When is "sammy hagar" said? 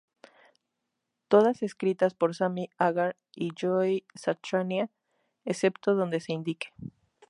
2.33-3.17